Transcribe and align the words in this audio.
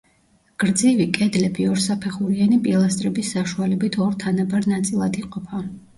გრძივი 0.61 1.05
კედლები 1.17 1.67
ორსაფეხურიანი 1.73 2.59
პილასტრების 2.69 3.31
საშუალებით 3.37 3.99
ორ 4.07 4.19
თანაბარ 4.25 4.67
ნაწილად 4.73 5.21
იყოფა. 5.23 5.63